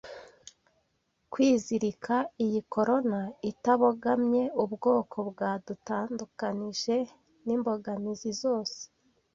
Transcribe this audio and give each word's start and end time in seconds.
kwizirika 1.31 2.15
iyi 2.43 2.59
corona 2.73 3.21
itabogamye 3.51 4.43
ubwoko 4.63 5.17
bwadutandukanije 5.29 6.95
nimbogamizi 7.45 8.31
zose 8.41 8.79